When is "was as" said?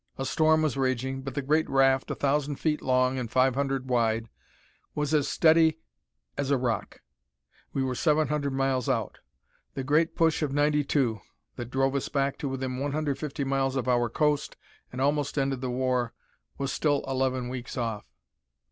4.95-5.27